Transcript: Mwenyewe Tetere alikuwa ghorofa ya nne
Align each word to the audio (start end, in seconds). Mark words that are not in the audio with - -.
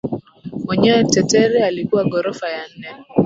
Mwenyewe 0.65 1.03
Tetere 1.03 1.63
alikuwa 1.65 2.03
ghorofa 2.03 2.49
ya 2.49 2.63
nne 2.67 2.87